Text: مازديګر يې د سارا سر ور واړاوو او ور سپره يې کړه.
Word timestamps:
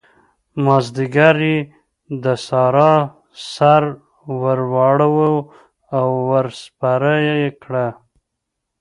مازديګر 0.63 1.37
يې 1.49 1.57
د 2.23 2.25
سارا 2.47 2.93
سر 3.53 3.83
ور 4.41 4.59
واړاوو 4.73 5.31
او 5.97 6.07
ور 6.29 6.45
سپره 6.63 7.11
يې 7.27 7.39
کړه. 7.63 7.87